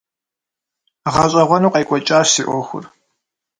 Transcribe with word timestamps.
ГъэщӀэгъуэну 1.13 1.73
къекӀуэкӀащ 1.73 2.27
си 2.33 2.43
Ӏуэхур. 2.47 2.85